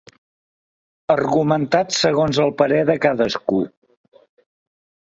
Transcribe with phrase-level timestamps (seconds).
[1.15, 3.63] Argumentats segons el parer de cadascú.